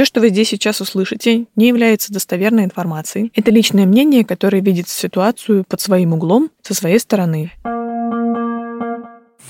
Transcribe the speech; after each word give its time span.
Все, 0.00 0.06
что 0.06 0.20
вы 0.20 0.30
здесь 0.30 0.48
сейчас 0.48 0.80
услышите, 0.80 1.44
не 1.56 1.68
является 1.68 2.10
достоверной 2.10 2.64
информацией. 2.64 3.30
Это 3.34 3.50
личное 3.50 3.84
мнение, 3.84 4.24
которое 4.24 4.62
видит 4.62 4.88
ситуацию 4.88 5.62
под 5.68 5.78
своим 5.78 6.14
углом, 6.14 6.48
со 6.62 6.72
своей 6.72 6.98
стороны. 6.98 7.52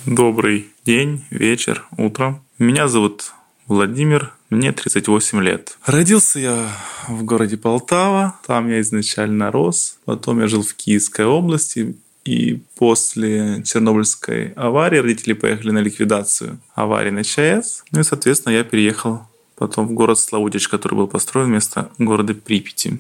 Добрый 0.07 0.67
день, 0.85 1.25
вечер, 1.31 1.87
утро. 1.97 2.43
Меня 2.59 2.89
зовут 2.89 3.31
Владимир, 3.69 4.33
мне 4.51 4.73
38 4.73 5.41
лет. 5.41 5.79
Родился 5.87 6.41
я 6.41 6.69
в 7.07 7.23
городе 7.23 7.57
Полтава, 7.57 8.35
там 8.45 8.69
я 8.69 8.81
изначально 8.81 9.53
рос. 9.53 9.99
Потом 10.05 10.41
я 10.41 10.49
жил 10.49 10.65
в 10.65 10.75
Киевской 10.75 11.27
области, 11.27 11.95
и 12.25 12.61
после 12.75 13.63
Чернобыльской 13.63 14.49
аварии 14.57 14.99
родители 14.99 15.35
поехали 15.35 15.71
на 15.71 15.79
ликвидацию 15.79 16.59
аварии 16.75 17.11
на 17.11 17.23
ЧАЭС. 17.23 17.85
Ну 17.93 18.01
и, 18.01 18.03
соответственно, 18.03 18.55
я 18.55 18.65
переехал 18.65 19.30
потом 19.61 19.87
в 19.87 19.93
город 19.93 20.19
Славутич, 20.19 20.69
который 20.69 20.95
был 20.95 21.07
построен 21.07 21.49
вместо 21.49 21.91
города 21.99 22.33
Припяти 22.33 22.99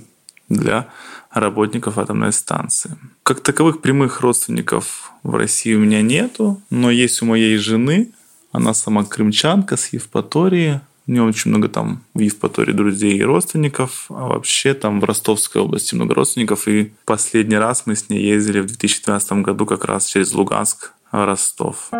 для 0.50 0.88
работников 1.30 1.96
атомной 1.96 2.34
станции. 2.34 2.98
Как 3.22 3.40
таковых 3.40 3.80
прямых 3.80 4.20
родственников 4.20 5.10
в 5.22 5.34
России 5.34 5.74
у 5.74 5.80
меня 5.80 6.02
нету, 6.02 6.60
но 6.68 6.90
есть 6.90 7.22
у 7.22 7.24
моей 7.24 7.56
жены. 7.56 8.10
Она 8.52 8.74
сама 8.74 9.04
крымчанка 9.04 9.78
с 9.78 9.94
Евпатории. 9.94 10.82
У 11.06 11.12
нее 11.12 11.22
очень 11.22 11.50
много 11.50 11.68
там 11.68 12.02
в 12.12 12.20
Евпатории 12.20 12.72
друзей 12.72 13.16
и 13.16 13.22
родственников, 13.22 14.04
а 14.10 14.28
вообще 14.28 14.74
там 14.74 15.00
в 15.00 15.04
Ростовской 15.04 15.62
области 15.62 15.94
много 15.94 16.14
родственников. 16.14 16.68
И 16.68 16.92
последний 17.06 17.56
раз 17.56 17.84
мы 17.86 17.96
с 17.96 18.10
ней 18.10 18.22
ездили 18.22 18.60
в 18.60 18.66
2012 18.66 19.32
году 19.32 19.64
как 19.64 19.86
раз 19.86 20.04
через 20.04 20.34
Луганск 20.34 20.92
в 21.10 21.24
Ростов. 21.24 21.90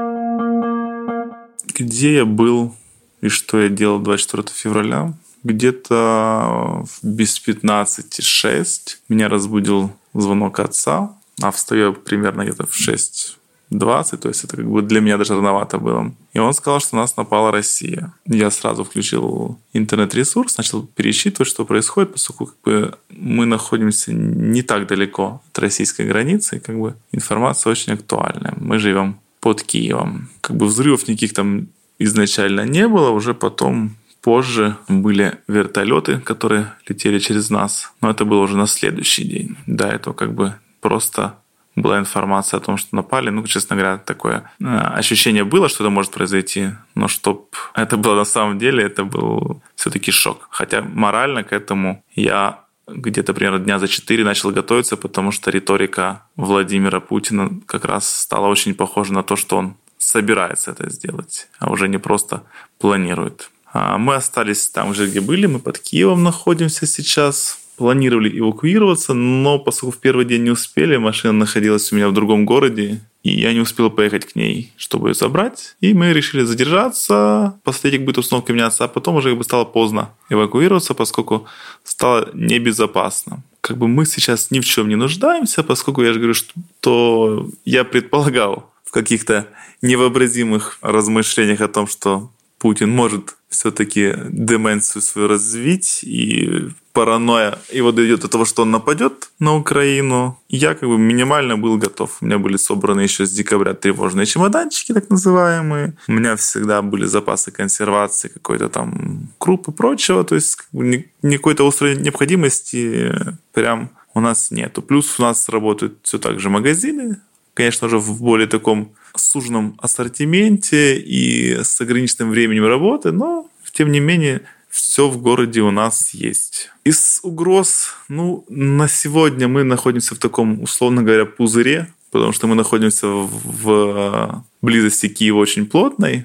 Где 1.78 2.16
я 2.16 2.24
был 2.26 2.74
и 3.20 3.28
что 3.28 3.60
я 3.60 3.68
делал 3.68 3.98
24 3.98 4.48
февраля? 4.54 5.12
Где-то 5.42 6.84
без 7.02 7.40
15-6 7.46 8.98
меня 9.08 9.28
разбудил 9.28 9.92
звонок 10.12 10.60
отца, 10.60 11.16
а 11.40 11.50
встаю 11.50 11.94
примерно 11.94 12.42
где-то 12.42 12.66
в 12.66 12.74
6 12.74 13.38
20, 13.70 14.20
то 14.20 14.28
есть 14.28 14.44
это 14.44 14.56
как 14.56 14.68
бы 14.68 14.82
для 14.82 15.00
меня 15.00 15.16
даже 15.16 15.34
рановато 15.34 15.78
было. 15.78 16.12
И 16.32 16.38
он 16.40 16.52
сказал, 16.54 16.80
что 16.80 16.96
нас 16.96 17.16
напала 17.16 17.52
Россия. 17.52 18.12
Я 18.26 18.50
сразу 18.50 18.82
включил 18.84 19.58
интернет-ресурс, 19.72 20.58
начал 20.58 20.82
пересчитывать, 20.82 21.48
что 21.48 21.64
происходит, 21.64 22.12
поскольку 22.12 22.46
как 22.46 22.56
бы 22.64 22.94
мы 23.10 23.46
находимся 23.46 24.12
не 24.12 24.62
так 24.62 24.88
далеко 24.88 25.40
от 25.48 25.58
российской 25.60 26.06
границы, 26.06 26.58
как 26.58 26.78
бы 26.78 26.96
информация 27.12 27.70
очень 27.70 27.92
актуальная. 27.92 28.54
Мы 28.56 28.78
живем 28.78 29.20
под 29.40 29.62
Киевом. 29.62 30.28
Как 30.40 30.56
бы 30.56 30.66
взрывов 30.66 31.06
никаких 31.06 31.32
там 31.32 31.68
изначально 32.00 32.62
не 32.62 32.88
было, 32.88 33.10
уже 33.10 33.34
потом 33.34 33.96
Позже 34.22 34.76
были 34.88 35.38
вертолеты, 35.48 36.18
которые 36.20 36.74
летели 36.86 37.18
через 37.18 37.48
нас, 37.48 37.90
но 38.02 38.10
это 38.10 38.26
было 38.26 38.40
уже 38.40 38.56
на 38.56 38.66
следующий 38.66 39.24
день. 39.24 39.56
До 39.66 39.86
этого 39.86 40.12
как 40.12 40.34
бы 40.34 40.56
просто 40.80 41.36
была 41.74 41.98
информация 41.98 42.58
о 42.58 42.60
том, 42.60 42.76
что 42.76 42.94
напали. 42.94 43.30
Ну, 43.30 43.46
честно 43.46 43.76
говоря, 43.76 43.96
такое 43.96 44.50
э, 44.60 44.64
ощущение 44.66 45.44
было, 45.44 45.70
что 45.70 45.84
это 45.84 45.90
может 45.90 46.12
произойти. 46.12 46.70
Но 46.94 47.08
чтобы 47.08 47.46
это 47.74 47.96
было 47.96 48.14
на 48.14 48.24
самом 48.24 48.58
деле, 48.58 48.84
это 48.84 49.04
был 49.04 49.62
все-таки 49.74 50.10
шок. 50.10 50.48
Хотя 50.50 50.82
морально 50.82 51.42
к 51.42 51.52
этому 51.52 52.04
я 52.14 52.64
где-то 52.86 53.32
примерно 53.32 53.60
дня 53.60 53.78
за 53.78 53.88
четыре 53.88 54.24
начал 54.24 54.50
готовиться, 54.50 54.96
потому 54.98 55.30
что 55.30 55.50
риторика 55.50 56.24
Владимира 56.36 57.00
Путина 57.00 57.50
как 57.64 57.86
раз 57.86 58.12
стала 58.12 58.48
очень 58.48 58.74
похожа 58.74 59.14
на 59.14 59.22
то, 59.22 59.36
что 59.36 59.56
он 59.56 59.76
собирается 60.10 60.72
это 60.72 60.90
сделать, 60.90 61.48
а 61.58 61.70
уже 61.70 61.88
не 61.88 61.98
просто 61.98 62.42
планирует. 62.78 63.50
А 63.72 63.98
мы 63.98 64.16
остались 64.16 64.68
там 64.68 64.94
же, 64.94 65.06
где 65.06 65.20
были, 65.20 65.46
мы 65.46 65.60
под 65.60 65.78
Киевом 65.78 66.22
находимся 66.22 66.86
сейчас 66.86 67.60
планировали 67.76 68.38
эвакуироваться, 68.38 69.14
но 69.14 69.58
поскольку 69.58 69.96
в 69.96 70.00
первый 70.00 70.26
день 70.26 70.42
не 70.42 70.50
успели, 70.50 70.98
машина 70.98 71.32
находилась 71.32 71.92
у 71.92 71.96
меня 71.96 72.08
в 72.08 72.12
другом 72.12 72.44
городе, 72.44 73.00
и 73.22 73.30
я 73.30 73.54
не 73.54 73.60
успел 73.60 73.90
поехать 73.90 74.26
к 74.26 74.36
ней, 74.36 74.72
чтобы 74.76 75.08
ее 75.08 75.14
забрать. 75.14 75.76
И 75.80 75.94
мы 75.94 76.12
решили 76.12 76.42
задержаться, 76.42 77.54
посмотреть, 77.62 77.94
как 77.94 78.04
будет 78.04 78.18
установка 78.18 78.52
меняться, 78.52 78.84
а 78.84 78.88
потом 78.88 79.16
уже 79.16 79.30
как 79.30 79.38
бы 79.38 79.44
стало 79.44 79.64
поздно 79.64 80.10
эвакуироваться, 80.28 80.94
поскольку 80.94 81.46
стало 81.84 82.28
небезопасно. 82.34 83.42
Как 83.60 83.78
бы 83.78 83.88
мы 83.88 84.04
сейчас 84.06 84.50
ни 84.50 84.60
в 84.60 84.64
чем 84.64 84.88
не 84.88 84.96
нуждаемся, 84.96 85.62
поскольку 85.62 86.02
я 86.02 86.12
же 86.12 86.18
говорю, 86.18 86.34
что 86.34 87.48
я 87.64 87.84
предполагал 87.84 88.69
в 88.90 88.92
каких-то 88.92 89.46
невообразимых 89.82 90.78
размышлениях 90.82 91.60
о 91.60 91.68
том, 91.68 91.86
что 91.86 92.32
Путин 92.58 92.90
может 92.90 93.36
все-таки 93.48 94.14
деменцию 94.30 95.00
свою 95.00 95.28
развить, 95.28 96.00
и 96.02 96.68
паранойя 96.92 97.60
его 97.70 97.92
дойдет 97.92 98.22
до 98.22 98.28
того, 98.28 98.44
что 98.44 98.62
он 98.62 98.72
нападет 98.72 99.30
на 99.38 99.56
Украину. 99.56 100.40
Я 100.48 100.74
как 100.74 100.88
бы 100.88 100.98
минимально 100.98 101.56
был 101.56 101.78
готов. 101.78 102.16
У 102.20 102.24
меня 102.24 102.38
были 102.38 102.56
собраны 102.56 103.02
еще 103.02 103.26
с 103.26 103.30
декабря 103.30 103.74
тревожные 103.74 104.26
чемоданчики, 104.26 104.92
так 104.92 105.08
называемые. 105.08 105.94
У 106.08 106.12
меня 106.12 106.34
всегда 106.34 106.82
были 106.82 107.06
запасы 107.06 107.52
консервации, 107.52 108.26
какой-то 108.26 108.68
там 108.68 109.28
круп 109.38 109.68
и 109.68 109.72
прочего. 109.72 110.24
То 110.24 110.34
есть 110.34 110.56
как 110.56 110.68
бы, 110.72 111.06
никакой-то 111.22 111.66
острой 111.66 111.96
необходимости 111.96 113.14
прям 113.52 113.90
у 114.14 114.20
нас 114.20 114.50
нету. 114.50 114.82
Плюс 114.82 115.20
у 115.20 115.22
нас 115.22 115.48
работают 115.48 115.98
все 116.02 116.18
так 116.18 116.40
же 116.40 116.50
магазины, 116.50 117.20
конечно 117.60 117.88
же, 117.88 117.98
в 117.98 118.22
более 118.22 118.46
таком 118.46 118.92
суженном 119.14 119.74
ассортименте 119.78 120.98
и 120.98 121.58
с 121.62 121.80
ограниченным 121.80 122.30
временем 122.30 122.66
работы, 122.66 123.12
но, 123.12 123.48
тем 123.72 123.92
не 123.92 124.00
менее, 124.00 124.40
все 124.70 125.08
в 125.08 125.20
городе 125.20 125.60
у 125.60 125.70
нас 125.70 126.14
есть. 126.14 126.70
Из 126.84 127.20
угроз, 127.22 127.94
ну, 128.08 128.44
на 128.48 128.88
сегодня 128.88 129.46
мы 129.48 129.64
находимся 129.64 130.14
в 130.14 130.18
таком, 130.18 130.62
условно 130.62 131.02
говоря, 131.02 131.26
пузыре, 131.26 131.92
потому 132.10 132.32
что 132.32 132.46
мы 132.46 132.54
находимся 132.54 133.06
в 133.08 134.44
близости 134.62 135.08
Киева 135.08 135.38
очень 135.38 135.66
плотной, 135.66 136.24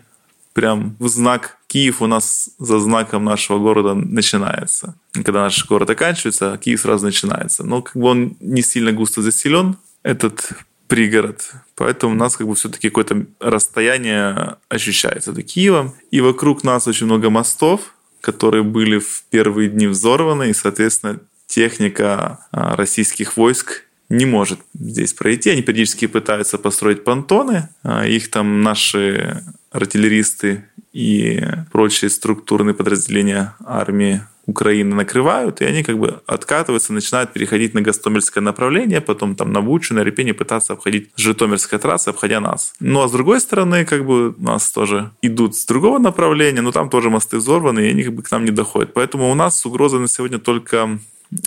прям 0.54 0.96
в 1.00 1.10
знак 1.10 1.58
Киев 1.68 2.02
у 2.02 2.08
нас 2.08 2.50
за 2.60 2.80
знаком 2.80 3.26
нашего 3.26 3.60
города 3.60 3.94
начинается. 3.94 4.96
Когда 5.12 5.42
наш 5.42 5.66
город 5.68 5.90
оканчивается, 5.90 6.58
Киев 6.64 6.80
сразу 6.80 7.06
начинается. 7.06 7.66
Но 7.66 7.82
как 7.82 7.96
бы 7.98 8.08
он 8.08 8.38
не 8.40 8.62
сильно 8.62 8.94
густо 8.94 9.22
заселен, 9.22 9.76
этот 10.04 10.54
пригород. 10.88 11.54
Поэтому 11.76 12.14
у 12.14 12.18
нас 12.18 12.38
как 12.38 12.48
бы 12.48 12.56
все-таки 12.56 12.90
какое-то 12.90 13.26
расстояние 13.40 14.58
ощущается 14.70 15.32
до 15.32 15.42
Киева. 15.42 15.94
И 16.12 16.22
вокруг 16.22 16.64
нас 16.64 16.88
очень 16.88 17.06
много 17.06 17.30
мостов, 17.30 17.96
которые 18.22 18.64
были 18.64 19.00
в 19.00 19.24
первые 19.30 19.70
дни 19.70 19.88
взорваны, 19.88 20.50
и, 20.50 20.54
соответственно, 20.54 21.20
техника 21.48 22.40
а, 22.52 22.76
российских 22.76 23.38
войск 23.38 23.84
не 24.10 24.26
может 24.26 24.60
здесь 24.74 25.14
пройти. 25.14 25.50
Они 25.50 25.62
периодически 25.62 26.08
пытаются 26.08 26.58
построить 26.58 27.04
понтоны. 27.04 27.70
А, 27.84 28.06
их 28.06 28.30
там 28.30 28.62
наши 28.62 29.44
артиллеристы 29.72 30.66
и 30.94 31.44
прочие 31.72 32.10
структурные 32.10 32.74
подразделения 32.74 33.56
армии 33.66 34.22
Украины 34.46 34.96
накрывают, 34.96 35.62
и 35.62 35.66
они 35.66 35.84
как 35.84 35.98
бы 35.98 36.22
откатываются, 36.28 36.94
начинают 36.94 37.34
переходить 37.34 37.74
на 37.74 37.82
Гастомельское 37.82 38.44
направление, 38.44 39.02
потом 39.02 39.36
там 39.36 39.52
на 39.52 39.62
Бучу, 39.62 39.94
на 39.94 40.04
Репене 40.04 40.34
пытаться 40.34 40.74
обходить 40.74 41.10
Житомирская 41.16 41.80
трасса, 41.80 42.12
обходя 42.12 42.40
нас. 42.40 42.74
Ну 42.80 43.02
а 43.02 43.08
с 43.08 43.12
другой 43.12 43.42
стороны, 43.42 43.86
как 43.86 44.06
бы 44.06 44.36
нас 44.38 44.72
тоже 44.72 45.12
идут 45.22 45.56
с 45.56 45.66
другого 45.66 45.98
направления, 45.98 46.62
но 46.62 46.72
там 46.72 46.90
тоже 46.90 47.10
мосты 47.10 47.38
взорваны, 47.38 47.80
и 47.80 47.90
они 47.90 48.04
как 48.04 48.14
бы 48.14 48.24
к 48.24 48.32
нам 48.32 48.46
не 48.46 48.52
доходят. 48.52 48.94
Поэтому 48.94 49.32
у 49.32 49.36
нас 49.36 49.66
угроза 49.66 50.00
на 50.00 50.08
сегодня 50.08 50.40
только 50.40 51.00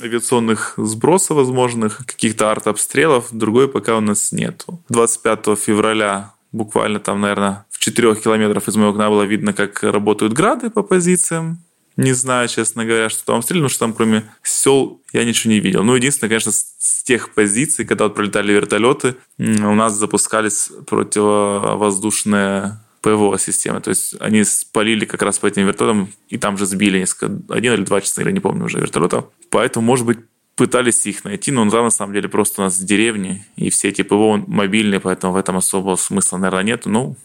авиационных 0.02 0.74
сбросов 0.76 1.36
возможных, 1.36 2.04
каких-то 2.06 2.50
артобстрелов, 2.50 3.28
другой 3.30 3.68
пока 3.68 3.96
у 3.96 4.00
нас 4.00 4.32
нету. 4.32 4.80
25 4.88 5.58
февраля 5.58 6.32
буквально 6.52 6.98
там, 6.98 7.20
наверное, 7.20 7.66
в 7.70 7.78
4 7.78 8.14
километрах 8.16 8.68
из 8.68 8.76
моего 8.76 8.90
окна 8.90 9.08
было 9.08 9.22
видно, 9.22 9.52
как 9.52 9.82
работают 9.82 10.32
грады 10.32 10.70
по 10.70 10.82
позициям. 10.82 11.62
Не 11.98 12.12
знаю, 12.12 12.46
честно 12.46 12.84
говоря, 12.84 13.08
что 13.08 13.24
там 13.24 13.42
стреляли, 13.42 13.64
потому 13.64 13.70
что 13.70 13.78
там 13.80 13.92
кроме 13.92 14.30
сел 14.44 15.02
я 15.12 15.24
ничего 15.24 15.52
не 15.52 15.58
видел. 15.58 15.82
Ну, 15.82 15.96
единственное, 15.96 16.28
конечно, 16.28 16.52
с 16.52 17.02
тех 17.02 17.34
позиций, 17.34 17.84
когда 17.84 18.04
вот 18.04 18.14
пролетали 18.14 18.52
вертолеты, 18.52 19.16
у 19.36 19.74
нас 19.74 19.94
запускались 19.94 20.70
противовоздушные 20.86 22.78
ПВО 23.00 23.36
системы. 23.36 23.80
То 23.80 23.90
есть 23.90 24.14
они 24.20 24.44
спалили 24.44 25.06
как 25.06 25.22
раз 25.22 25.40
по 25.40 25.46
этим 25.46 25.66
вертолетам, 25.66 26.12
и 26.28 26.38
там 26.38 26.56
же 26.56 26.66
сбили 26.66 27.00
несколько, 27.00 27.36
один 27.52 27.72
или 27.74 27.82
два 27.82 28.00
часа, 28.00 28.22
я 28.22 28.30
не 28.30 28.38
помню 28.38 28.66
уже, 28.66 28.78
вертолетов. 28.78 29.24
Поэтому, 29.50 29.84
может 29.84 30.06
быть, 30.06 30.20
пытались 30.54 31.04
их 31.04 31.24
найти, 31.24 31.50
но 31.50 31.68
там 31.68 31.82
на 31.82 31.90
самом 31.90 32.12
деле 32.14 32.28
просто 32.28 32.62
у 32.62 32.64
нас 32.64 32.78
в 32.78 32.84
деревне, 32.84 33.44
и 33.56 33.70
все 33.70 33.88
эти 33.88 34.02
ПВО 34.02 34.44
мобильные, 34.46 35.00
поэтому 35.00 35.32
в 35.32 35.36
этом 35.36 35.56
особого 35.56 35.96
смысла, 35.96 36.36
наверное, 36.36 36.62
нет. 36.62 36.86
Ну, 36.86 37.16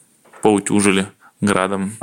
поутюжили 0.41 1.07
градом. 1.41 1.93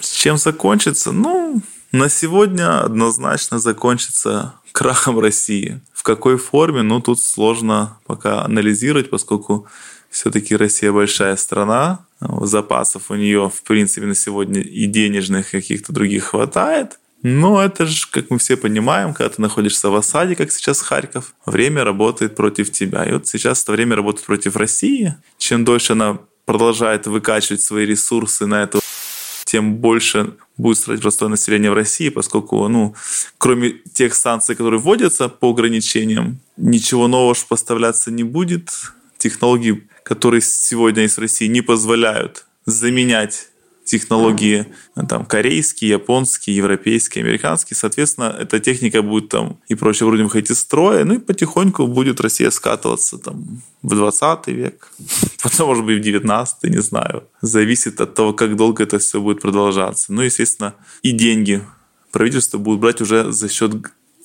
С 0.00 0.12
чем 0.12 0.36
закончится? 0.36 1.12
Ну, 1.12 1.60
на 1.92 2.08
сегодня 2.08 2.80
однозначно 2.80 3.58
закончится 3.58 4.54
крахом 4.72 5.18
России. 5.18 5.80
В 5.92 6.02
какой 6.02 6.36
форме? 6.36 6.82
Ну, 6.82 7.00
тут 7.00 7.20
сложно 7.20 7.98
пока 8.06 8.44
анализировать, 8.44 9.10
поскольку 9.10 9.66
все-таки 10.10 10.56
Россия 10.56 10.92
большая 10.92 11.36
страна, 11.36 12.06
запасов 12.20 13.10
у 13.10 13.14
нее, 13.14 13.50
в 13.54 13.62
принципе, 13.62 14.06
на 14.06 14.14
сегодня 14.14 14.60
и 14.60 14.86
денежных, 14.86 15.50
каких-то 15.50 15.92
других 15.92 16.24
хватает. 16.24 16.98
Но 17.22 17.62
это 17.62 17.86
же, 17.86 18.06
как 18.10 18.30
мы 18.30 18.38
все 18.38 18.56
понимаем, 18.56 19.12
когда 19.12 19.28
ты 19.28 19.42
находишься 19.42 19.90
в 19.90 19.96
осаде, 19.96 20.36
как 20.36 20.52
сейчас 20.52 20.80
Харьков, 20.80 21.34
время 21.46 21.82
работает 21.82 22.36
против 22.36 22.70
тебя. 22.70 23.04
И 23.04 23.12
вот 23.12 23.26
сейчас 23.26 23.62
это 23.62 23.72
время 23.72 23.96
работает 23.96 24.26
против 24.26 24.56
России. 24.56 25.16
Чем 25.36 25.64
дольше 25.64 25.94
она 25.94 26.18
продолжает 26.44 27.06
выкачивать 27.06 27.60
свои 27.60 27.84
ресурсы 27.84 28.46
на 28.46 28.62
эту 28.62 28.80
тем 29.48 29.76
больше 29.76 30.34
будет 30.58 30.76
страдать 30.76 31.00
простое 31.00 31.30
население 31.30 31.70
в 31.70 31.74
России, 31.74 32.10
поскольку, 32.10 32.68
ну, 32.68 32.94
кроме 33.38 33.70
тех 33.94 34.14
санкций, 34.14 34.54
которые 34.54 34.78
вводятся 34.78 35.30
по 35.30 35.50
ограничениям, 35.50 36.38
ничего 36.58 37.08
нового 37.08 37.34
поставляться 37.48 38.10
не 38.10 38.24
будет. 38.24 38.68
Технологии, 39.16 39.88
которые 40.02 40.42
сегодня 40.42 41.02
есть 41.02 41.16
в 41.16 41.20
России, 41.20 41.46
не 41.46 41.62
позволяют 41.62 42.44
заменять 42.66 43.48
технологии 43.88 44.66
там, 45.08 45.24
корейские, 45.24 45.90
японские, 45.90 46.56
европейские, 46.56 47.24
американские. 47.24 47.76
Соответственно, 47.76 48.36
эта 48.38 48.60
техника 48.60 49.02
будет 49.02 49.28
там 49.28 49.58
и 49.68 49.74
прочее 49.74 50.06
вроде 50.06 50.24
выходить 50.24 50.50
из 50.50 50.60
строя, 50.60 51.04
ну 51.04 51.14
и 51.14 51.18
потихоньку 51.18 51.86
будет 51.86 52.20
Россия 52.20 52.50
скатываться 52.50 53.18
там 53.18 53.62
в 53.82 53.94
20 53.94 54.48
век, 54.48 54.92
потом, 55.42 55.68
может 55.68 55.84
быть, 55.84 55.98
в 55.98 56.02
19 56.02 56.64
не 56.64 56.82
знаю. 56.82 57.24
Зависит 57.42 58.00
от 58.00 58.14
того, 58.14 58.32
как 58.32 58.56
долго 58.56 58.82
это 58.82 58.98
все 58.98 59.20
будет 59.20 59.40
продолжаться. 59.40 60.12
Ну, 60.12 60.22
естественно, 60.22 60.74
и 61.02 61.12
деньги 61.12 61.62
правительство 62.12 62.58
будет 62.58 62.80
брать 62.80 63.00
уже 63.00 63.32
за 63.32 63.48
счет 63.48 63.72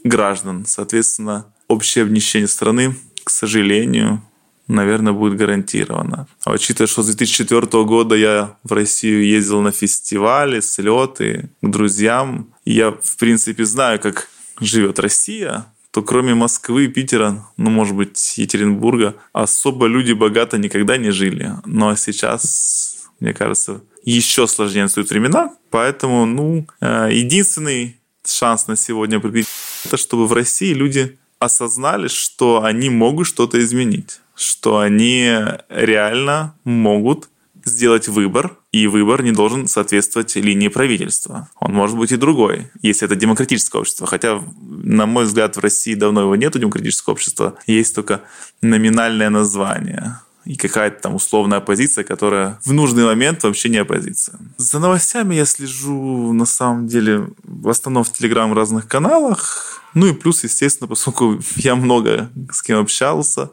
граждан. 0.04 0.66
Соответственно, 0.68 1.46
общее 1.68 2.04
обнищение 2.04 2.48
страны, 2.48 2.96
к 3.24 3.30
сожалению, 3.30 4.22
наверное, 4.68 5.14
будет 5.14 5.38
гарантировано. 5.38 6.28
А 6.44 6.52
учитывая, 6.52 6.88
что 6.88 7.04
с 7.04 7.08
2004 7.08 7.84
года 7.84 8.16
я 8.16 8.58
в 8.64 8.72
Россию 8.72 9.26
ездил 9.26 9.62
на 9.62 9.72
фестивали, 9.72 10.60
слеты 10.62 11.50
к 11.62 11.70
друзьям, 11.70 12.54
я, 12.66 12.92
в 12.92 13.18
принципе, 13.18 13.66
знаю, 13.66 14.00
как 14.00 14.30
живет 14.60 15.00
Россия, 15.00 15.66
то 15.92 16.02
кроме 16.02 16.34
Москвы, 16.34 16.88
Питера, 16.88 17.46
ну, 17.58 17.70
может 17.70 17.96
быть, 17.96 18.38
Екатеринбурга, 18.38 19.16
особо 19.32 19.86
люди 19.86 20.14
богато 20.14 20.58
никогда 20.58 20.98
не 20.98 21.12
жили. 21.12 21.54
Но 21.66 21.96
сейчас, 21.96 23.10
мне 23.20 23.34
кажется, 23.34 23.82
еще 24.04 24.48
сложнее 24.48 24.84
настают 24.84 25.12
времена, 25.12 25.54
поэтому, 25.70 26.26
ну, 26.26 26.68
э, 26.82 27.10
единственный 27.12 27.98
шанс 28.26 28.68
на 28.68 28.76
сегодня 28.76 29.18
определить, 29.18 29.48
это 29.86 29.98
чтобы 29.98 30.28
в 30.28 30.34
России 30.34 30.74
люди 30.74 31.18
осознали, 31.40 32.08
что 32.08 32.64
они 32.64 32.90
могут 32.90 33.28
что-то 33.28 33.62
изменить 33.62 34.20
что 34.36 34.80
они 34.80 35.36
реально 35.70 36.56
могут 36.64 37.30
сделать 37.66 38.08
выбор, 38.08 38.58
и 38.72 38.88
выбор 38.88 39.24
не 39.24 39.32
должен 39.32 39.68
соответствовать 39.68 40.36
линии 40.36 40.68
правительства. 40.68 41.50
Он 41.60 41.74
может 41.74 41.98
быть 41.98 42.12
и 42.12 42.18
другой, 42.18 42.70
если 42.82 43.06
это 43.06 43.16
демократическое 43.16 43.80
общество. 43.80 44.08
Хотя, 44.08 44.42
на 44.62 45.06
мой 45.06 45.26
взгляд, 45.26 45.56
в 45.56 45.60
России 45.60 45.94
давно 45.94 46.22
его 46.22 46.36
нет, 46.36 46.58
демократического 46.58 47.14
общества. 47.14 47.56
Есть 47.68 47.96
только 47.96 48.22
номинальное 48.62 49.30
название 49.30 50.18
и 50.46 50.58
какая-то 50.58 51.02
там 51.04 51.16
условная 51.16 51.60
оппозиция, 51.60 52.04
которая 52.04 52.60
в 52.66 52.74
нужный 52.74 53.06
момент 53.06 53.44
вообще 53.44 53.70
не 53.70 53.78
оппозиция. 53.78 54.38
За 54.58 54.80
новостями 54.80 55.36
я 55.36 55.46
слежу, 55.46 56.34
на 56.34 56.46
самом 56.46 56.88
деле, 56.88 57.30
в 57.44 57.70
основном 57.70 58.04
в 58.04 58.12
Телеграм 58.12 58.54
разных 58.54 58.88
каналах. 58.88 59.82
Ну 59.94 60.08
и 60.08 60.14
плюс, 60.14 60.44
естественно, 60.44 60.88
поскольку 60.88 61.40
я 61.56 61.76
много 61.76 62.30
с 62.52 62.62
кем 62.62 62.80
общался, 62.80 63.52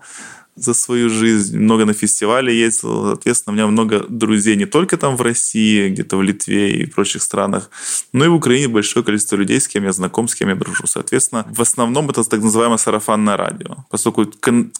за 0.56 0.74
свою 0.74 1.08
жизнь, 1.08 1.58
много 1.58 1.84
на 1.84 1.94
фестивале 1.94 2.58
ездил, 2.58 3.04
соответственно, 3.04 3.52
у 3.52 3.56
меня 3.56 3.66
много 3.66 4.04
друзей 4.08 4.56
не 4.56 4.66
только 4.66 4.96
там 4.96 5.16
в 5.16 5.22
России, 5.22 5.88
где-то 5.88 6.16
в 6.16 6.22
Литве 6.22 6.82
и 6.82 6.86
прочих 6.86 7.22
странах, 7.22 7.70
но 8.12 8.24
и 8.24 8.28
в 8.28 8.34
Украине 8.34 8.68
большое 8.68 9.04
количество 9.04 9.36
людей, 9.36 9.60
с 9.60 9.68
кем 9.68 9.84
я 9.84 9.92
знаком, 9.92 10.28
с 10.28 10.34
кем 10.34 10.48
я 10.48 10.54
дружу. 10.54 10.86
Соответственно, 10.86 11.46
в 11.48 11.60
основном 11.60 12.10
это 12.10 12.22
так 12.24 12.40
называемое 12.42 12.78
сарафанное 12.78 13.36
радио, 13.36 13.84
поскольку 13.90 14.30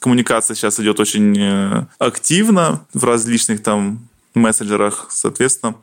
коммуникация 0.01 0.55
сейчас 0.55 0.81
идет 0.81 1.01
очень 1.01 1.39
э, 1.39 1.87
активно 1.99 2.85
в 2.93 3.05
различных 3.05 3.63
там 3.63 4.09
мессенджерах, 4.35 5.09
соответственно, 5.11 5.75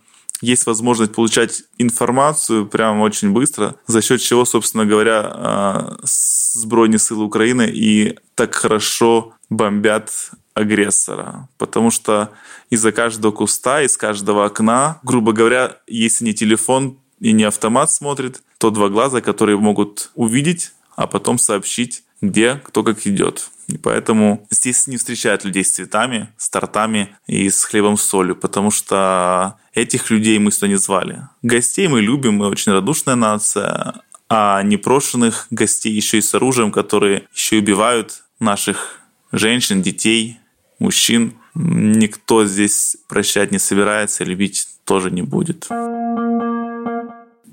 есть 0.41 0.65
возможность 0.65 1.13
получать 1.13 1.63
информацию 1.77 2.67
прямо 2.67 3.03
очень 3.03 3.31
быстро, 3.31 3.75
за 3.87 4.01
счет 4.01 4.21
чего, 4.21 4.45
собственно 4.45 4.85
говоря, 4.85 5.21
а, 5.23 5.97
Збройные 6.03 6.99
силы 6.99 7.25
Украины 7.25 7.69
и 7.71 8.17
так 8.33 8.55
хорошо 8.55 9.33
бомбят 9.49 10.11
агрессора. 10.55 11.49
Потому 11.57 11.91
что 11.91 12.31
из-за 12.71 12.91
каждого 12.91 13.31
куста, 13.31 13.83
из 13.83 13.95
каждого 13.95 14.45
окна, 14.45 14.99
грубо 15.03 15.33
говоря, 15.33 15.77
если 15.85 16.25
не 16.25 16.33
телефон 16.33 16.97
и 17.19 17.31
не 17.31 17.43
автомат 17.43 17.91
смотрит, 17.91 18.41
то 18.57 18.71
два 18.71 18.89
глаза, 18.89 19.21
которые 19.21 19.57
могут 19.57 20.09
увидеть, 20.15 20.71
а 20.95 21.05
потом 21.05 21.37
сообщить, 21.37 22.03
где 22.21 22.55
кто 22.55 22.83
как 22.83 23.05
идет. 23.05 23.49
И 23.67 23.77
поэтому 23.77 24.47
здесь 24.49 24.87
не 24.87 24.97
встречают 24.97 25.43
людей 25.43 25.63
с 25.63 25.71
цветами, 25.71 26.29
с 26.37 26.49
тортами 26.49 27.15
и 27.27 27.49
с 27.49 27.63
хлебом 27.65 27.97
с 27.97 28.03
солью, 28.03 28.35
потому 28.35 28.71
что 28.71 29.59
этих 29.73 30.09
людей 30.09 30.39
мы 30.39 30.51
сюда 30.51 30.67
не 30.67 30.75
звали. 30.75 31.27
Гостей 31.41 31.87
мы 31.87 32.01
любим, 32.01 32.35
мы 32.35 32.47
очень 32.47 32.71
радушная 32.71 33.15
нация, 33.15 34.01
а 34.29 34.63
непрошенных 34.63 35.47
гостей 35.51 35.91
еще 35.91 36.19
и 36.19 36.21
с 36.21 36.33
оружием, 36.33 36.71
которые 36.71 37.27
еще 37.33 37.57
и 37.57 37.59
убивают 37.59 38.23
наших 38.39 38.99
женщин, 39.31 39.81
детей, 39.81 40.39
мужчин. 40.79 41.33
Никто 41.53 42.45
здесь 42.45 42.97
прощать 43.07 43.51
не 43.51 43.59
собирается, 43.59 44.23
любить 44.23 44.67
тоже 44.85 45.11
не 45.11 45.23
будет. 45.23 45.67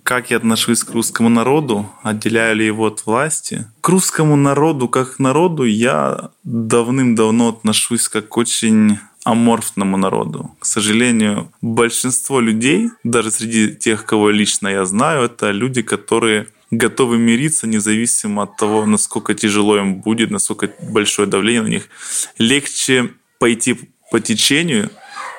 Как 0.04 0.30
я 0.30 0.36
отношусь 0.36 0.84
к 0.84 0.90
русскому 0.90 1.30
народу? 1.30 1.90
Отделяю 2.02 2.56
ли 2.56 2.66
его 2.66 2.86
от 2.88 3.06
власти? 3.06 3.66
К 3.80 3.88
русскому 3.88 4.36
народу, 4.36 4.86
как 4.86 5.16
к 5.16 5.18
народу, 5.18 5.64
я 5.64 6.28
давным-давно 6.44 7.48
отношусь 7.48 8.08
как 8.10 8.36
очень 8.36 8.98
аморфному 9.24 9.96
народу. 9.96 10.50
К 10.58 10.66
сожалению, 10.66 11.50
большинство 11.62 12.40
людей, 12.40 12.90
даже 13.02 13.30
среди 13.30 13.74
тех, 13.74 14.04
кого 14.04 14.28
лично 14.28 14.68
я 14.68 14.84
знаю, 14.84 15.24
это 15.24 15.52
люди, 15.52 15.80
которые 15.80 16.48
готовы 16.70 17.16
мириться 17.16 17.66
независимо 17.66 18.42
от 18.42 18.58
того, 18.58 18.84
насколько 18.84 19.32
тяжело 19.32 19.78
им 19.78 20.02
будет, 20.02 20.30
насколько 20.30 20.68
большое 20.82 21.26
давление 21.26 21.62
на 21.62 21.68
них. 21.68 21.88
Легче 22.36 23.10
пойти 23.38 23.78
по 24.10 24.20
течению, 24.20 24.90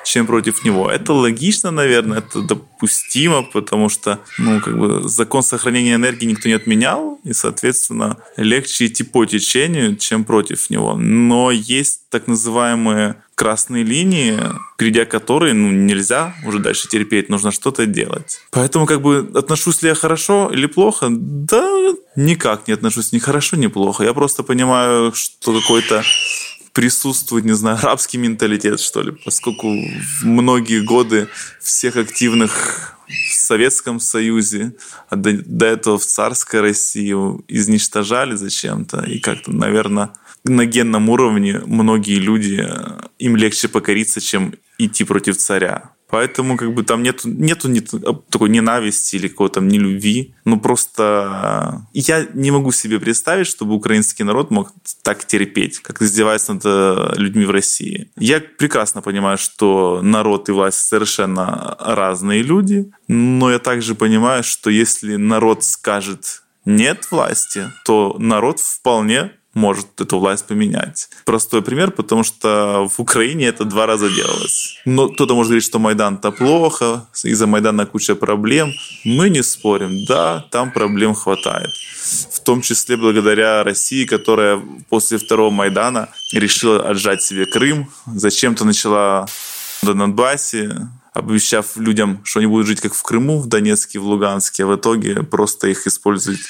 чем 0.06 0.26
против 0.26 0.64
него. 0.64 0.88
Это 0.88 1.12
логично, 1.12 1.72
наверное, 1.72 2.18
это 2.18 2.40
допустимо, 2.40 3.42
потому 3.42 3.88
что, 3.88 4.20
ну, 4.38 4.60
как 4.60 4.78
бы 4.78 5.08
закон 5.08 5.42
сохранения 5.42 5.94
энергии 5.94 6.26
никто 6.26 6.48
не 6.48 6.54
отменял, 6.54 7.18
и, 7.24 7.32
соответственно, 7.32 8.16
легче 8.36 8.86
идти 8.86 9.02
по 9.02 9.26
течению, 9.26 9.96
чем 9.96 10.24
против 10.24 10.70
него. 10.70 10.94
Но 10.94 11.50
есть 11.50 12.02
так 12.08 12.28
называемые 12.28 13.16
красные 13.34 13.82
линии, 13.82 14.38
перейдя 14.78 15.04
которые 15.06 15.54
ну, 15.54 15.72
нельзя 15.72 16.34
уже 16.46 16.60
дальше 16.60 16.88
терпеть, 16.88 17.28
нужно 17.28 17.50
что-то 17.50 17.84
делать. 17.84 18.38
Поэтому 18.52 18.86
как 18.86 19.02
бы 19.02 19.28
отношусь 19.34 19.82
ли 19.82 19.88
я 19.88 19.94
хорошо 19.96 20.50
или 20.52 20.66
плохо? 20.66 21.08
Да 21.10 21.66
никак 22.14 22.68
не 22.68 22.74
отношусь 22.74 23.12
ни 23.12 23.18
хорошо, 23.18 23.56
ни 23.56 23.66
плохо. 23.66 24.04
Я 24.04 24.14
просто 24.14 24.44
понимаю, 24.44 25.12
что 25.14 25.52
какой-то 25.60 26.04
присутствует, 26.76 27.46
не 27.46 27.54
знаю, 27.54 27.78
арабский 27.82 28.18
менталитет, 28.18 28.80
что 28.80 29.00
ли, 29.02 29.12
поскольку 29.24 29.74
многие 30.22 30.82
годы 30.82 31.28
всех 31.60 31.96
активных 31.96 32.92
в 33.08 33.34
Советском 33.34 33.98
Союзе, 33.98 34.74
а 35.08 35.16
до, 35.16 35.32
до 35.32 35.66
этого 35.66 35.98
в 35.98 36.04
царской 36.04 36.60
России 36.60 37.14
изничтожали 37.48 38.34
зачем-то. 38.34 39.00
И 39.04 39.20
как-то, 39.20 39.52
наверное, 39.52 40.10
на 40.44 40.66
генном 40.66 41.08
уровне 41.08 41.62
многие 41.66 42.18
люди, 42.18 42.68
им 43.18 43.36
легче 43.36 43.68
покориться, 43.68 44.20
чем 44.20 44.54
идти 44.78 45.04
против 45.04 45.38
царя. 45.38 45.92
Поэтому 46.08 46.56
как 46.56 46.72
бы 46.72 46.84
там 46.84 47.02
нету, 47.02 47.28
нету, 47.28 48.00
а, 48.04 48.14
такой 48.30 48.48
ненависти 48.48 49.16
или 49.16 49.28
какого-то 49.28 49.56
там 49.56 49.68
нелюбви. 49.68 50.34
Ну 50.44 50.60
просто 50.60 51.86
я 51.92 52.26
не 52.34 52.50
могу 52.50 52.72
себе 52.72 53.00
представить, 53.00 53.46
чтобы 53.46 53.74
украинский 53.74 54.24
народ 54.24 54.50
мог 54.50 54.72
так 55.02 55.24
терпеть, 55.24 55.80
как 55.80 56.02
издевается 56.02 56.54
над 56.54 56.62
э, 56.64 57.14
людьми 57.16 57.44
в 57.44 57.50
России. 57.50 58.10
Я 58.16 58.40
прекрасно 58.40 59.02
понимаю, 59.02 59.38
что 59.38 60.00
народ 60.02 60.48
и 60.48 60.52
власть 60.52 60.78
совершенно 60.78 61.76
разные 61.80 62.42
люди, 62.42 62.90
но 63.08 63.50
я 63.50 63.58
также 63.58 63.94
понимаю, 63.94 64.44
что 64.44 64.70
если 64.70 65.16
народ 65.16 65.64
скажет 65.64 66.42
нет 66.64 67.10
власти, 67.10 67.70
то 67.84 68.16
народ 68.18 68.60
вполне 68.60 69.32
может 69.56 70.00
эту 70.00 70.18
власть 70.18 70.46
поменять. 70.46 71.08
Простой 71.24 71.62
пример, 71.62 71.90
потому 71.90 72.22
что 72.24 72.88
в 72.88 73.00
Украине 73.00 73.46
это 73.46 73.64
два 73.64 73.86
раза 73.86 74.10
делалось. 74.10 74.78
Но 74.84 75.08
кто-то 75.08 75.34
может 75.34 75.48
говорить, 75.48 75.64
что 75.64 75.78
Майдан-то 75.78 76.30
плохо, 76.30 77.06
из-за 77.24 77.46
Майдана 77.46 77.86
куча 77.86 78.14
проблем. 78.14 78.70
Мы 79.04 79.30
не 79.30 79.42
спорим, 79.42 80.04
да, 80.04 80.44
там 80.50 80.70
проблем 80.70 81.14
хватает. 81.14 81.70
В 82.30 82.40
том 82.40 82.60
числе 82.60 82.98
благодаря 82.98 83.64
России, 83.64 84.04
которая 84.04 84.62
после 84.90 85.16
второго 85.16 85.50
Майдана 85.50 86.10
решила 86.32 86.88
отжать 86.88 87.22
себе 87.22 87.46
Крым, 87.46 87.90
зачем-то 88.06 88.66
начала 88.66 89.26
на 89.82 89.94
Донбассе, 89.94 90.88
обещав 91.14 91.76
людям, 91.76 92.20
что 92.24 92.40
они 92.40 92.46
будут 92.46 92.66
жить 92.66 92.82
как 92.82 92.94
в 92.94 93.02
Крыму, 93.02 93.40
в 93.40 93.46
Донецке, 93.46 93.98
в 93.98 94.04
Луганске, 94.04 94.64
а 94.64 94.66
в 94.66 94.76
итоге 94.76 95.22
просто 95.22 95.68
их 95.68 95.86
используют 95.86 96.40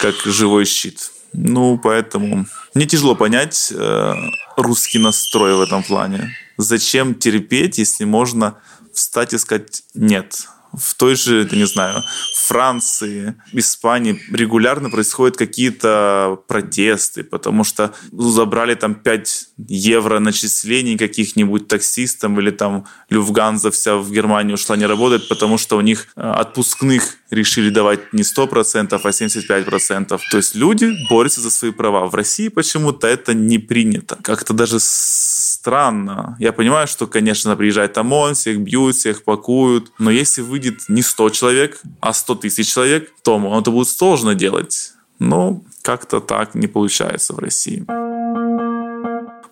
как 0.00 0.16
живой 0.24 0.64
щит. 0.64 1.12
Ну, 1.36 1.78
поэтому 1.78 2.46
мне 2.74 2.86
тяжело 2.86 3.14
понять 3.14 3.70
э, 3.70 4.14
русский 4.56 4.98
настрой 4.98 5.54
в 5.54 5.60
этом 5.60 5.82
плане. 5.82 6.34
Зачем 6.56 7.14
терпеть, 7.14 7.76
если 7.76 8.04
можно 8.04 8.58
встать 8.92 9.34
и 9.34 9.38
сказать 9.38 9.82
«нет»? 9.94 10.48
В 10.72 10.94
той 10.94 11.16
же, 11.16 11.48
я 11.50 11.58
не 11.58 11.66
знаю, 11.66 12.02
Франции, 12.46 13.34
Испании 13.52 14.20
регулярно 14.30 14.90
происходят 14.90 15.36
какие-то 15.36 16.38
протесты, 16.46 17.24
потому 17.24 17.64
что 17.64 17.92
забрали 18.12 18.74
там 18.74 18.94
5 18.94 19.48
евро 19.68 20.18
начислений 20.18 20.96
каких-нибудь 20.96 21.68
таксистам 21.68 22.38
или 22.38 22.50
там 22.50 22.86
Люфганза 23.10 23.70
вся 23.70 23.96
в 23.96 24.10
Германию 24.12 24.54
ушла 24.54 24.76
не 24.76 24.86
работает, 24.86 25.28
потому 25.28 25.58
что 25.58 25.76
у 25.76 25.80
них 25.80 26.08
э, 26.16 26.20
отпускных 26.20 27.16
решили 27.30 27.70
давать 27.70 28.12
не 28.12 28.22
100%, 28.22 29.00
а 29.02 29.08
75%. 29.08 30.20
То 30.30 30.36
есть 30.36 30.54
люди 30.54 30.92
борются 31.10 31.40
за 31.40 31.50
свои 31.50 31.72
права. 31.72 32.06
В 32.06 32.14
России 32.14 32.48
почему-то 32.48 33.06
это 33.06 33.34
не 33.34 33.58
принято. 33.58 34.16
Как-то 34.22 34.52
даже 34.52 34.78
странно. 34.80 36.36
Я 36.38 36.52
понимаю, 36.52 36.86
что, 36.86 37.06
конечно, 37.06 37.56
приезжает 37.56 37.98
ОМОН, 37.98 38.34
всех 38.34 38.60
бьют, 38.60 38.94
всех 38.94 39.24
пакуют, 39.24 39.92
но 39.98 40.10
если 40.10 40.42
выйдет 40.55 40.89
не 40.89 41.01
100 41.01 41.29
человек, 41.29 41.81
а 41.99 42.13
100 42.13 42.35
тысяч 42.35 42.73
человек, 42.73 43.11
то 43.23 43.37
это 43.59 43.71
будет 43.71 43.87
сложно 43.87 44.35
делать. 44.35 44.93
Но 45.19 45.61
как-то 45.81 46.19
так 46.19 46.55
не 46.55 46.67
получается 46.67 47.33
в 47.33 47.39
России. 47.39 47.85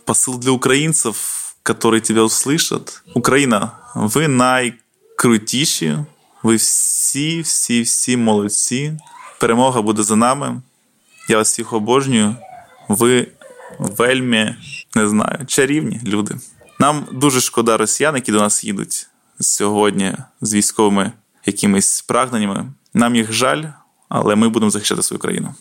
Посыл 0.05 0.39
для 0.39 0.51
украинцев, 0.51 1.55
которые 1.63 2.01
тебя 2.01 2.23
услышат. 2.23 3.03
Украина, 3.13 3.71
вы 3.95 4.27
найкрутіші, 4.27 5.97
ви 6.43 6.55
всі, 6.55 7.41
всі, 7.41 7.81
всі 7.81 8.17
молодці. 8.17 8.97
Перемога 9.39 9.81
буде 9.81 10.03
за 10.03 10.15
нами. 10.15 10.61
Я 11.29 11.37
вас 11.37 11.51
всіх 11.51 11.73
обожнюю. 11.73 12.35
Ви 12.87 13.27
вельми 13.79 14.55
не 14.95 15.09
знаю, 15.09 15.45
чарівні 15.47 16.01
люди. 16.05 16.35
Нам 16.79 17.07
дуже 17.11 17.41
шкода 17.41 17.77
росіян, 17.77 18.15
які 18.15 18.31
до 18.31 18.37
нас 18.37 18.63
їдуть 18.63 19.07
сьогодні 19.39 20.15
з 20.41 20.53
військовими 20.53 21.11
якимись 21.45 22.01
прагненнями. 22.01 22.65
Нам 22.93 23.15
їх 23.15 23.31
жаль, 23.31 23.63
але 24.09 24.35
ми 24.35 24.49
будемо 24.49 24.69
захищати 24.69 25.03
свою 25.03 25.19
країну. 25.19 25.55